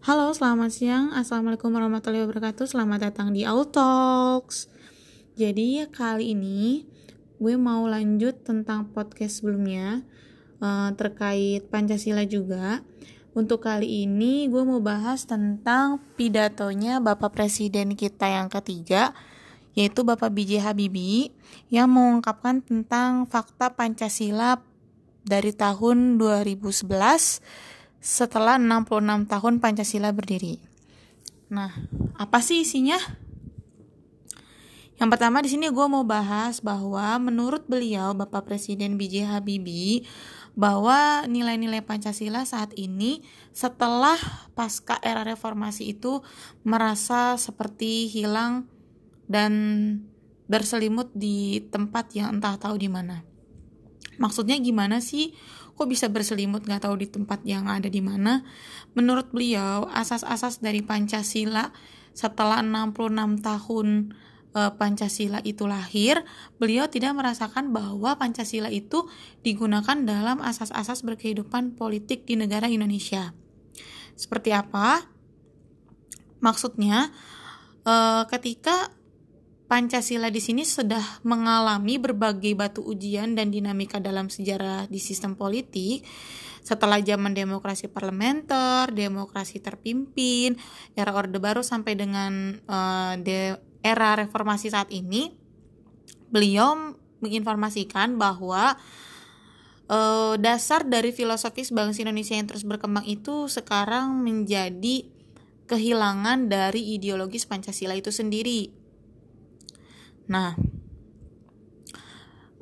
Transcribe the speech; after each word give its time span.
Halo, 0.00 0.32
selamat 0.32 0.72
siang. 0.72 1.06
Assalamualaikum 1.12 1.76
warahmatullahi 1.76 2.24
wabarakatuh. 2.24 2.64
Selamat 2.64 3.12
datang 3.12 3.36
di 3.36 3.44
Autalks. 3.44 4.72
Jadi 5.36 5.84
kali 5.92 6.32
ini 6.32 6.88
gue 7.36 7.54
mau 7.60 7.84
lanjut 7.84 8.40
tentang 8.40 8.88
podcast 8.96 9.44
sebelumnya 9.44 10.00
uh, 10.64 10.88
terkait 10.96 11.68
Pancasila 11.68 12.24
juga. 12.24 12.80
Untuk 13.36 13.60
kali 13.60 14.08
ini 14.08 14.48
gue 14.48 14.64
mau 14.64 14.80
bahas 14.80 15.28
tentang 15.28 16.00
pidatonya 16.16 17.04
Bapak 17.04 17.36
Presiden 17.36 17.92
kita 17.92 18.24
yang 18.24 18.48
ketiga, 18.48 19.12
yaitu 19.76 20.00
Bapak 20.00 20.32
B.J. 20.32 20.64
Habibie 20.64 21.36
yang 21.68 21.92
mengungkapkan 21.92 22.64
tentang 22.64 23.28
fakta 23.28 23.76
Pancasila 23.76 24.64
dari 25.28 25.52
tahun 25.52 26.16
2011 26.16 27.76
setelah 28.00 28.56
66 28.56 29.28
tahun 29.28 29.54
Pancasila 29.60 30.10
berdiri. 30.10 30.56
Nah, 31.52 31.70
apa 32.16 32.40
sih 32.40 32.64
isinya? 32.64 32.96
Yang 35.00 35.08
pertama 35.16 35.40
di 35.40 35.48
sini 35.48 35.72
gue 35.72 35.86
mau 35.88 36.04
bahas 36.04 36.60
bahwa 36.60 37.16
menurut 37.20 37.64
beliau 37.64 38.12
Bapak 38.12 38.44
Presiden 38.48 39.00
B.J. 39.00 39.32
Habibie 39.32 40.04
bahwa 40.52 41.24
nilai-nilai 41.24 41.80
Pancasila 41.80 42.44
saat 42.44 42.76
ini 42.76 43.24
setelah 43.56 44.20
pasca 44.52 45.00
era 45.00 45.24
reformasi 45.24 45.96
itu 45.96 46.20
merasa 46.68 47.40
seperti 47.40 48.12
hilang 48.12 48.68
dan 49.24 49.52
berselimut 50.50 51.08
di 51.16 51.64
tempat 51.72 52.12
yang 52.12 52.36
entah 52.36 52.60
tahu 52.60 52.76
di 52.76 52.92
mana. 52.92 53.24
Maksudnya 54.20 54.60
gimana 54.60 55.00
sih? 55.00 55.32
Kok 55.80 55.88
bisa 55.88 56.12
berselimut 56.12 56.68
nggak 56.68 56.84
tahu 56.84 57.00
di 57.00 57.08
tempat 57.08 57.40
yang 57.48 57.64
ada 57.64 57.88
di 57.88 58.04
mana? 58.04 58.44
Menurut 58.92 59.32
beliau, 59.32 59.88
asas-asas 59.88 60.60
dari 60.60 60.84
Pancasila 60.84 61.72
setelah 62.12 62.60
66 62.60 63.40
tahun 63.40 63.88
e, 64.52 64.60
Pancasila 64.76 65.40
itu 65.40 65.64
lahir, 65.64 66.20
beliau 66.60 66.84
tidak 66.92 67.16
merasakan 67.16 67.72
bahwa 67.72 68.12
Pancasila 68.20 68.68
itu 68.68 69.08
digunakan 69.40 69.96
dalam 70.04 70.44
asas-asas 70.44 71.00
berkehidupan 71.00 71.80
politik 71.80 72.28
di 72.28 72.36
negara 72.36 72.68
Indonesia. 72.68 73.32
Seperti 74.20 74.52
apa? 74.52 75.08
Maksudnya, 76.44 77.08
e, 77.88 77.94
ketika 78.28 78.92
Pancasila 79.70 80.34
di 80.34 80.42
sini 80.42 80.66
sudah 80.66 81.22
mengalami 81.22 81.94
berbagai 82.02 82.58
batu 82.58 82.82
ujian 82.82 83.38
dan 83.38 83.54
dinamika 83.54 84.02
dalam 84.02 84.26
sejarah 84.26 84.90
di 84.90 84.98
sistem 84.98 85.38
politik. 85.38 86.02
Setelah 86.66 86.98
zaman 86.98 87.38
demokrasi 87.38 87.86
parlementer, 87.86 88.90
demokrasi 88.90 89.62
terpimpin, 89.62 90.58
era 90.98 91.14
Orde 91.14 91.38
Baru 91.38 91.62
sampai 91.62 91.94
dengan 91.94 92.58
uh, 92.66 93.14
de, 93.14 93.62
era 93.86 94.18
reformasi 94.18 94.74
saat 94.74 94.90
ini, 94.90 95.38
beliau 96.34 96.98
menginformasikan 97.22 98.18
bahwa 98.18 98.74
uh, 99.86 100.34
dasar 100.34 100.82
dari 100.82 101.14
filosofis 101.14 101.70
bangsa 101.70 102.02
Indonesia 102.02 102.34
yang 102.34 102.50
terus 102.50 102.66
berkembang 102.66 103.06
itu 103.06 103.46
sekarang 103.46 104.18
menjadi 104.18 105.06
kehilangan 105.70 106.50
dari 106.50 106.98
ideologis 106.98 107.46
Pancasila 107.46 107.94
itu 107.94 108.10
sendiri 108.10 108.79
Nah, 110.30 110.54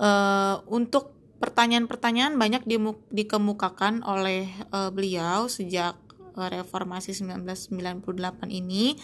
uh, 0.01 0.65
untuk 0.73 1.13
pertanyaan-pertanyaan 1.39 2.35
banyak 2.35 2.65
dikemukakan 3.13 4.03
oleh 4.03 4.49
uh, 4.73 4.91
beliau 4.91 5.47
sejak 5.47 5.95
uh, 6.35 6.49
reformasi 6.49 7.13
1998 7.13 8.49
ini. 8.49 8.97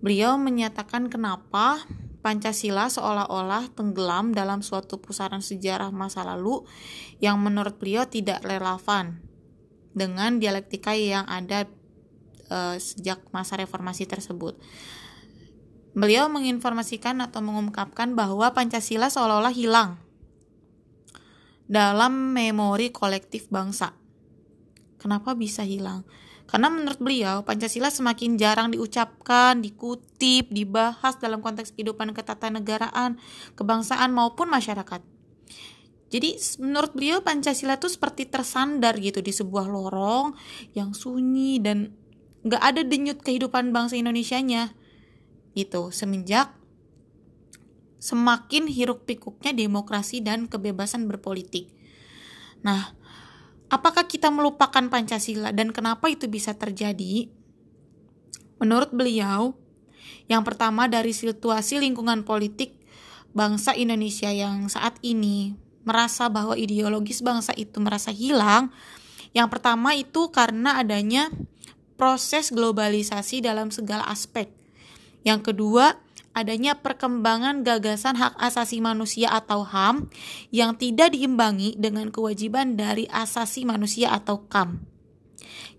Beliau 0.00 0.40
menyatakan 0.40 1.12
kenapa 1.12 1.84
Pancasila 2.24 2.88
seolah-olah 2.88 3.72
tenggelam 3.76 4.32
dalam 4.32 4.64
suatu 4.64 4.96
pusaran 4.96 5.44
sejarah 5.44 5.92
masa 5.92 6.24
lalu 6.24 6.64
yang 7.20 7.36
menurut 7.40 7.76
beliau 7.76 8.08
tidak 8.08 8.40
relevan 8.44 9.20
dengan 9.92 10.40
dialektika 10.40 10.96
yang 10.96 11.28
ada 11.28 11.68
uh, 12.48 12.76
sejak 12.80 13.24
masa 13.32 13.60
reformasi 13.60 14.08
tersebut. 14.08 14.56
Beliau 15.90 16.30
menginformasikan 16.30 17.18
atau 17.18 17.42
mengungkapkan 17.42 18.14
bahwa 18.14 18.54
Pancasila 18.54 19.10
seolah-olah 19.10 19.54
hilang 19.54 19.98
dalam 21.70 22.34
memori 22.34 22.90
kolektif 22.94 23.50
bangsa. 23.50 23.94
Kenapa 24.98 25.34
bisa 25.34 25.62
hilang? 25.66 26.06
Karena 26.50 26.66
menurut 26.66 26.98
beliau, 26.98 27.46
Pancasila 27.46 27.94
semakin 27.94 28.34
jarang 28.34 28.74
diucapkan, 28.74 29.62
dikutip, 29.62 30.50
dibahas 30.50 31.14
dalam 31.22 31.38
konteks 31.38 31.70
kehidupan 31.78 32.10
ketatanegaraan, 32.10 33.22
kebangsaan 33.54 34.10
maupun 34.10 34.50
masyarakat. 34.50 34.98
Jadi 36.10 36.30
menurut 36.58 36.90
beliau 36.90 37.22
Pancasila 37.22 37.78
itu 37.78 37.86
seperti 37.86 38.26
tersandar 38.26 38.98
gitu 38.98 39.22
di 39.22 39.30
sebuah 39.30 39.70
lorong 39.70 40.34
yang 40.74 40.90
sunyi 40.90 41.62
dan 41.62 41.94
gak 42.42 42.58
ada 42.58 42.82
denyut 42.82 43.22
kehidupan 43.22 43.70
bangsa 43.70 43.94
Indonesia-nya 43.94 44.74
itu 45.54 45.90
semenjak 45.90 46.54
semakin 48.00 48.64
hiruk 48.66 49.04
pikuknya 49.04 49.52
demokrasi 49.52 50.24
dan 50.24 50.48
kebebasan 50.48 51.04
berpolitik. 51.04 51.68
Nah, 52.64 52.96
apakah 53.68 54.08
kita 54.08 54.32
melupakan 54.32 54.88
Pancasila 54.88 55.52
dan 55.52 55.70
kenapa 55.70 56.08
itu 56.08 56.26
bisa 56.26 56.56
terjadi? 56.56 57.28
Menurut 58.56 58.92
beliau, 58.92 59.56
yang 60.28 60.44
pertama 60.44 60.88
dari 60.88 61.12
situasi 61.12 61.80
lingkungan 61.80 62.24
politik 62.24 62.76
bangsa 63.36 63.76
Indonesia 63.76 64.32
yang 64.32 64.68
saat 64.72 64.96
ini 65.04 65.54
merasa 65.84 66.28
bahwa 66.28 66.56
ideologis 66.56 67.24
bangsa 67.24 67.56
itu 67.56 67.80
merasa 67.80 68.12
hilang. 68.12 68.72
Yang 69.32 69.48
pertama 69.48 69.94
itu 69.94 70.28
karena 70.34 70.82
adanya 70.82 71.30
proses 71.96 72.50
globalisasi 72.50 73.44
dalam 73.44 73.70
segala 73.70 74.08
aspek 74.08 74.59
yang 75.26 75.44
kedua, 75.44 76.00
adanya 76.32 76.78
perkembangan 76.78 77.66
gagasan 77.66 78.16
hak 78.16 78.38
asasi 78.38 78.78
manusia 78.78 79.34
atau 79.34 79.66
HAM 79.66 80.08
yang 80.54 80.78
tidak 80.78 81.12
diimbangi 81.12 81.74
dengan 81.76 82.08
kewajiban 82.14 82.78
dari 82.78 83.10
asasi 83.10 83.66
manusia 83.66 84.14
atau 84.14 84.46
KAM. 84.46 84.80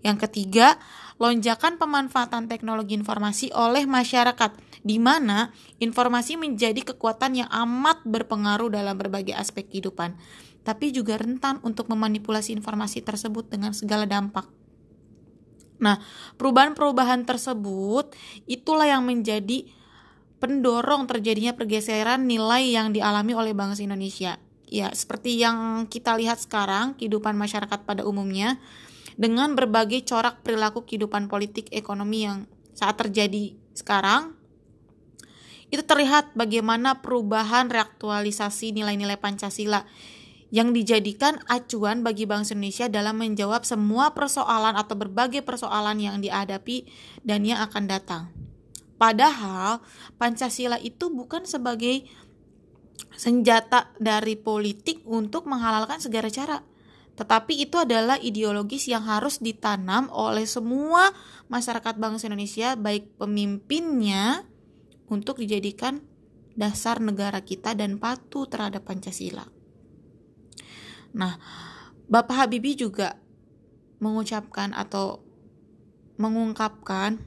Yang 0.04 0.28
ketiga, 0.28 0.76
lonjakan 1.16 1.78
pemanfaatan 1.78 2.50
teknologi 2.50 2.98
informasi 2.98 3.54
oleh 3.54 3.86
masyarakat 3.86 4.52
di 4.82 4.98
mana 4.98 5.54
informasi 5.78 6.34
menjadi 6.34 6.82
kekuatan 6.94 7.46
yang 7.46 7.50
amat 7.50 8.02
berpengaruh 8.02 8.74
dalam 8.74 8.98
berbagai 8.98 9.32
aspek 9.32 9.70
kehidupan, 9.70 10.18
tapi 10.66 10.90
juga 10.90 11.18
rentan 11.18 11.62
untuk 11.62 11.86
memanipulasi 11.86 12.50
informasi 12.54 13.02
tersebut 13.02 13.46
dengan 13.46 13.70
segala 13.74 14.04
dampak. 14.04 14.61
Nah, 15.82 15.98
perubahan-perubahan 16.38 17.26
tersebut 17.26 18.14
itulah 18.46 18.86
yang 18.86 19.02
menjadi 19.02 19.66
pendorong 20.38 21.10
terjadinya 21.10 21.58
pergeseran 21.58 22.30
nilai 22.30 22.70
yang 22.70 22.94
dialami 22.94 23.34
oleh 23.34 23.52
bangsa 23.52 23.82
Indonesia. 23.82 24.38
Ya, 24.70 24.94
seperti 24.94 25.42
yang 25.42 25.90
kita 25.90 26.14
lihat 26.16 26.38
sekarang, 26.38 26.94
kehidupan 26.96 27.34
masyarakat 27.34 27.82
pada 27.82 28.06
umumnya 28.06 28.62
dengan 29.18 29.52
berbagai 29.52 30.06
corak 30.08 30.40
perilaku 30.40 30.86
kehidupan 30.86 31.28
politik 31.28 31.68
ekonomi 31.74 32.24
yang 32.24 32.48
saat 32.72 32.96
terjadi 32.96 33.52
sekarang 33.76 34.32
itu 35.72 35.80
terlihat 35.84 36.36
bagaimana 36.36 37.00
perubahan 37.00 37.72
reaktualisasi 37.72 38.76
nilai-nilai 38.76 39.16
Pancasila 39.16 39.84
yang 40.52 40.76
dijadikan 40.76 41.40
acuan 41.48 42.04
bagi 42.04 42.28
bangsa 42.28 42.52
Indonesia 42.52 42.84
dalam 42.92 43.16
menjawab 43.16 43.64
semua 43.64 44.12
persoalan 44.12 44.76
atau 44.76 44.92
berbagai 45.00 45.40
persoalan 45.40 45.96
yang 45.96 46.20
dihadapi 46.20 46.84
dan 47.24 47.48
yang 47.48 47.64
akan 47.64 47.88
datang. 47.88 48.22
Padahal 49.00 49.80
Pancasila 50.20 50.76
itu 50.76 51.08
bukan 51.08 51.48
sebagai 51.48 52.04
senjata 53.16 53.96
dari 53.96 54.36
politik 54.36 55.00
untuk 55.08 55.48
menghalalkan 55.48 56.04
segala 56.04 56.28
cara, 56.28 56.60
tetapi 57.16 57.64
itu 57.64 57.80
adalah 57.80 58.20
ideologis 58.20 58.92
yang 58.92 59.08
harus 59.08 59.40
ditanam 59.40 60.12
oleh 60.12 60.44
semua 60.44 61.16
masyarakat 61.48 61.96
bangsa 61.96 62.28
Indonesia, 62.28 62.76
baik 62.76 63.16
pemimpinnya 63.16 64.44
untuk 65.08 65.40
dijadikan 65.40 66.04
dasar 66.52 67.00
negara 67.00 67.40
kita 67.40 67.72
dan 67.72 67.96
patuh 67.96 68.44
terhadap 68.44 68.84
Pancasila. 68.84 69.61
Nah, 71.12 71.36
Bapak 72.08 72.44
Habibie 72.44 72.76
juga 72.76 73.16
mengucapkan 74.02 74.74
atau 74.74 75.22
mengungkapkan 76.18 77.22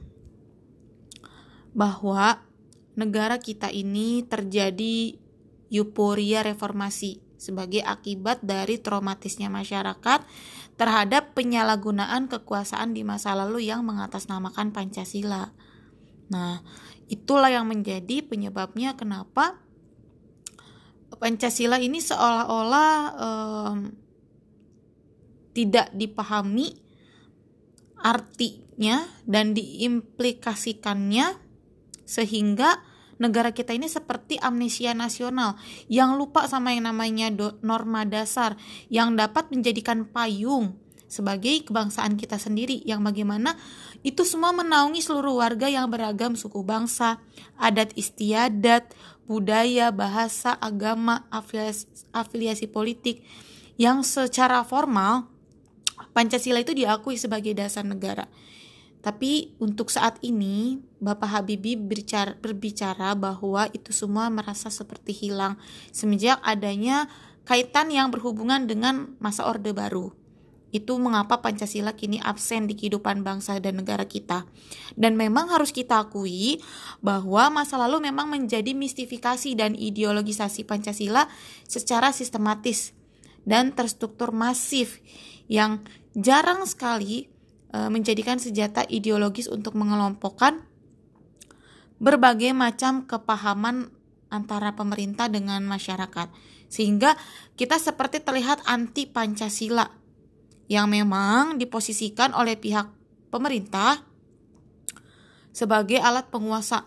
bahwa 1.76 2.40
negara 2.96 3.36
kita 3.36 3.68
ini 3.68 4.24
terjadi 4.24 5.18
euforia 5.68 6.40
reformasi 6.46 7.20
sebagai 7.36 7.84
akibat 7.84 8.40
dari 8.40 8.80
traumatisnya 8.80 9.52
masyarakat 9.52 10.24
terhadap 10.80 11.36
penyalahgunaan 11.36 12.28
kekuasaan 12.32 12.96
di 12.96 13.04
masa 13.04 13.36
lalu 13.36 13.68
yang 13.68 13.84
mengatasnamakan 13.84 14.72
Pancasila. 14.72 15.52
Nah, 16.32 16.64
itulah 17.06 17.52
yang 17.52 17.68
menjadi 17.68 18.24
penyebabnya 18.24 18.96
kenapa 18.96 19.60
Pancasila 21.14 21.78
ini 21.78 22.02
seolah-olah 22.02 22.92
um, 23.16 23.78
tidak 25.56 25.88
dipahami 25.96 26.76
artinya 27.96 29.06
dan 29.24 29.56
diimplikasikannya 29.56 31.40
sehingga 32.04 32.84
negara 33.16 33.50
kita 33.56 33.72
ini 33.72 33.88
seperti 33.88 34.36
amnesia 34.38 34.92
nasional. 34.92 35.56
Yang 35.88 36.10
lupa 36.20 36.44
sama 36.46 36.76
yang 36.76 36.92
namanya 36.92 37.32
norma 37.64 38.04
dasar 38.04 38.60
yang 38.92 39.16
dapat 39.16 39.48
menjadikan 39.48 40.04
payung 40.04 40.76
sebagai 41.06 41.62
kebangsaan 41.62 42.18
kita 42.18 42.36
sendiri 42.36 42.82
yang 42.82 43.02
bagaimana 43.02 43.54
itu 44.02 44.26
semua 44.26 44.50
menaungi 44.50 45.02
seluruh 45.02 45.38
warga 45.38 45.70
yang 45.70 45.86
beragam 45.86 46.34
suku 46.34 46.62
bangsa, 46.66 47.22
adat 47.58 47.94
istiadat, 47.94 48.90
budaya, 49.26 49.94
bahasa, 49.94 50.54
agama, 50.58 51.26
afiliasi, 51.30 51.86
afiliasi 52.10 52.66
politik 52.70 53.22
yang 53.78 54.02
secara 54.02 54.62
formal 54.66 55.30
Pancasila 56.16 56.60
itu 56.60 56.72
diakui 56.76 57.16
sebagai 57.16 57.52
dasar 57.56 57.84
negara. 57.84 58.28
Tapi 59.04 59.54
untuk 59.62 59.92
saat 59.92 60.18
ini, 60.24 60.82
Bapak 60.98 61.30
Habibie 61.30 61.78
berbicara, 61.78 62.34
berbicara 62.40 63.14
bahwa 63.14 63.70
itu 63.70 63.94
semua 63.94 64.26
merasa 64.32 64.66
seperti 64.66 65.14
hilang 65.14 65.60
semenjak 65.94 66.42
adanya 66.42 67.06
kaitan 67.46 67.94
yang 67.94 68.10
berhubungan 68.10 68.66
dengan 68.66 69.14
masa 69.22 69.46
Orde 69.46 69.70
Baru. 69.70 70.10
Itu 70.76 71.00
mengapa 71.00 71.40
Pancasila 71.40 71.96
kini 71.96 72.20
absen 72.20 72.68
di 72.68 72.76
kehidupan 72.76 73.24
bangsa 73.24 73.56
dan 73.64 73.80
negara 73.80 74.04
kita. 74.04 74.44
Dan 74.92 75.16
memang 75.16 75.48
harus 75.48 75.72
kita 75.72 76.04
akui 76.04 76.60
bahwa 77.00 77.48
masa 77.48 77.80
lalu 77.80 78.12
memang 78.12 78.28
menjadi 78.28 78.76
mistifikasi 78.76 79.56
dan 79.56 79.72
ideologisasi 79.72 80.68
Pancasila 80.68 81.24
secara 81.64 82.12
sistematis 82.12 82.92
dan 83.48 83.72
terstruktur 83.72 84.36
masif 84.36 85.00
yang 85.48 85.80
jarang 86.12 86.68
sekali 86.68 87.32
e, 87.72 87.78
menjadikan 87.88 88.36
senjata 88.36 88.84
ideologis 88.84 89.48
untuk 89.48 89.78
mengelompokkan 89.78 90.60
berbagai 91.96 92.52
macam 92.52 93.08
kepahaman 93.08 93.88
antara 94.28 94.76
pemerintah 94.76 95.30
dengan 95.30 95.64
masyarakat 95.64 96.28
sehingga 96.66 97.14
kita 97.54 97.78
seperti 97.78 98.20
terlihat 98.20 98.66
anti 98.66 99.06
Pancasila 99.06 100.05
yang 100.66 100.90
memang 100.90 101.58
diposisikan 101.58 102.34
oleh 102.34 102.58
pihak 102.58 102.90
pemerintah 103.30 104.02
sebagai 105.54 106.02
alat 106.02 106.28
penguasa 106.28 106.84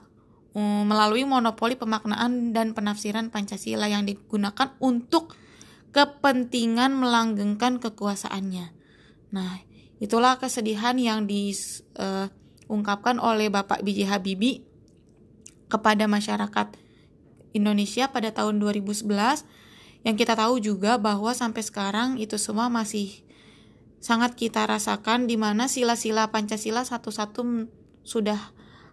e, 0.54 0.62
melalui 0.62 1.24
monopoli 1.26 1.80
pemaknaan 1.80 2.52
dan 2.52 2.76
penafsiran 2.76 3.32
Pancasila 3.32 3.88
yang 3.88 4.06
digunakan 4.06 4.76
untuk 4.84 5.34
kepentingan 5.90 6.94
melanggengkan 6.94 7.82
kekuasaannya. 7.82 8.68
Nah, 9.34 9.52
itulah 9.98 10.38
kesedihan 10.38 10.94
yang 11.02 11.26
diungkapkan 11.26 13.18
uh, 13.18 13.26
oleh 13.34 13.50
Bapak 13.50 13.82
B.J. 13.82 14.06
Habibie 14.06 14.70
kepada 15.70 16.06
masyarakat 16.06 16.78
Indonesia 17.54 18.10
pada 18.10 18.30
tahun 18.30 18.62
2011 18.62 19.06
yang 20.06 20.16
kita 20.16 20.38
tahu 20.38 20.62
juga 20.62 20.98
bahwa 21.02 21.34
sampai 21.34 21.62
sekarang 21.66 22.22
itu 22.22 22.38
semua 22.38 22.70
masih 22.70 23.26
sangat 24.00 24.36
kita 24.36 24.64
rasakan 24.64 25.28
di 25.28 25.36
mana 25.36 25.68
sila-sila 25.68 26.32
Pancasila 26.32 26.88
satu-satu 26.88 27.42
sudah 28.04 28.40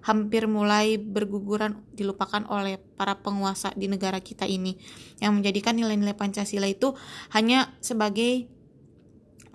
hampir 0.07 0.47
mulai 0.47 1.03
berguguran 1.03 1.83
dilupakan 1.91 2.47
oleh 2.47 2.79
para 2.79 3.19
penguasa 3.19 3.75
di 3.75 3.91
negara 3.91 4.23
kita 4.23 4.47
ini 4.47 4.79
yang 5.19 5.35
menjadikan 5.35 5.75
nilai-nilai 5.75 6.15
Pancasila 6.15 6.71
itu 6.71 6.95
hanya 7.35 7.75
sebagai 7.83 8.47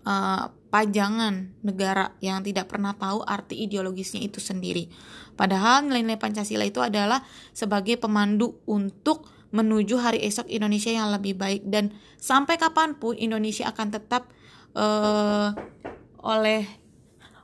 uh, 0.04 0.52
pajangan 0.72 1.56
negara 1.64 2.16
yang 2.24 2.44
tidak 2.44 2.68
pernah 2.68 2.96
tahu 2.96 3.24
arti 3.24 3.64
ideologisnya 3.64 4.24
itu 4.24 4.44
sendiri. 4.44 4.92
Padahal 5.40 5.88
nilai-nilai 5.88 6.20
Pancasila 6.20 6.68
itu 6.68 6.84
adalah 6.84 7.24
sebagai 7.56 7.96
pemandu 7.96 8.60
untuk 8.68 9.28
menuju 9.52 10.00
hari 10.00 10.24
esok 10.24 10.48
Indonesia 10.48 10.92
yang 10.92 11.12
lebih 11.12 11.36
baik 11.36 11.68
dan 11.68 11.92
sampai 12.20 12.56
kapan 12.56 12.96
pun 12.96 13.20
Indonesia 13.20 13.68
akan 13.68 13.88
tetap 13.92 14.32
uh, 14.76 15.52
oleh 16.22 16.64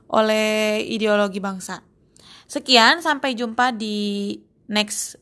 oleh 0.08 0.80
ideologi 0.88 1.42
bangsa. 1.42 1.84
Sekian, 2.48 3.04
sampai 3.04 3.36
jumpa 3.36 3.76
di 3.76 4.40
next 4.72 5.20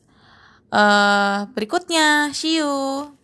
uh, 0.71 1.43
berikutnya. 1.51 2.31
See 2.31 2.63
you. 2.63 3.16